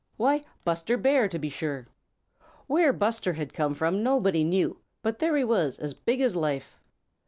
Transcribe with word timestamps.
Why, 0.17 0.43
Buster 0.65 0.97
Bear, 0.97 1.27
to 1.29 1.37
be 1.37 1.49
sure. 1.51 1.85
Where 2.65 2.91
Buster 2.91 3.33
had 3.33 3.53
come 3.53 3.75
from 3.75 4.01
nobody 4.01 4.43
knew, 4.43 4.79
but 5.03 5.19
there 5.19 5.37
he 5.37 5.43
was, 5.43 5.77
as 5.77 5.93
big 5.93 6.21
as 6.21 6.35
life. 6.35 6.79